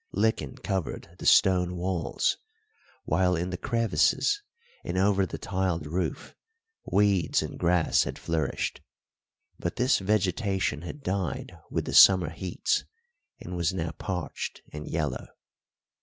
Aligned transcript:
Lichen 0.13 0.55
covered 0.57 1.09
the 1.19 1.27
stone 1.27 1.75
walls, 1.77 2.37
while, 3.03 3.35
in 3.35 3.51
the 3.51 3.55
crevices 3.55 4.41
and 4.83 4.97
over 4.97 5.27
the 5.27 5.37
tiled 5.37 5.85
roof, 5.85 6.35
weeds 6.91 7.43
and 7.43 7.59
grass 7.59 8.01
had 8.05 8.17
flourished; 8.17 8.81
but 9.59 9.75
this 9.75 9.99
vegetation 9.99 10.81
had 10.81 11.03
died 11.03 11.51
with 11.69 11.85
the 11.85 11.93
summer 11.93 12.31
heats 12.31 12.83
and 13.41 13.55
was 13.55 13.75
now 13.75 13.91
parched 13.91 14.63
and 14.73 14.87
yellow. 14.87 15.27